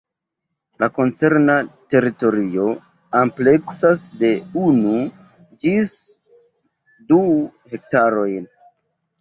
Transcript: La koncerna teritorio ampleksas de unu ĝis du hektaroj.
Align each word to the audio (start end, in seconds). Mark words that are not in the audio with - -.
La 0.83 0.87
koncerna 0.93 1.57
teritorio 1.95 2.65
ampleksas 3.19 4.01
de 4.23 4.31
unu 4.63 4.97
ĝis 5.67 5.93
du 7.13 7.21
hektaroj. 7.77 8.29